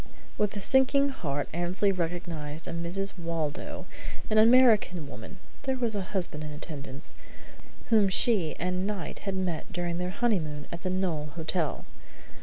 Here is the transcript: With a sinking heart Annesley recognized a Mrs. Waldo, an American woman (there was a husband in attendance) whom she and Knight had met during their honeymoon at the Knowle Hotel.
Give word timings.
With 0.35 0.57
a 0.57 0.59
sinking 0.59 1.09
heart 1.09 1.47
Annesley 1.53 1.91
recognized 1.91 2.67
a 2.67 2.71
Mrs. 2.73 3.19
Waldo, 3.19 3.85
an 4.31 4.39
American 4.39 5.07
woman 5.07 5.37
(there 5.61 5.77
was 5.77 5.93
a 5.93 6.01
husband 6.01 6.43
in 6.43 6.49
attendance) 6.49 7.13
whom 7.91 8.09
she 8.09 8.55
and 8.57 8.87
Knight 8.87 9.19
had 9.29 9.35
met 9.35 9.71
during 9.71 9.99
their 9.99 10.09
honeymoon 10.09 10.65
at 10.71 10.81
the 10.81 10.89
Knowle 10.89 11.29
Hotel. 11.35 11.85